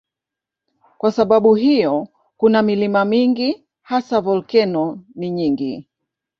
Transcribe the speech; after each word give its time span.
Kwa 0.97 1.11
sababu 1.11 1.55
hiyo 1.55 2.07
kuna 2.37 2.61
milima 2.61 3.05
mingi, 3.05 3.63
hasa 3.81 4.21
volkeno 4.21 5.03
ni 5.15 5.29
nyingi. 5.29 5.87